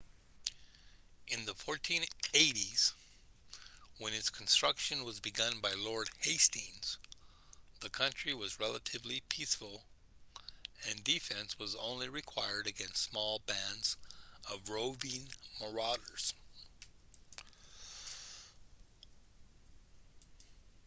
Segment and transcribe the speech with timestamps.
[1.27, 2.93] in the 1480s
[3.99, 6.97] when its construction was begun by lord hastings
[7.81, 9.83] the country was relatively peaceful
[10.89, 13.95] and defense was only required against small bands
[14.51, 15.27] of roving
[15.61, 16.33] marauders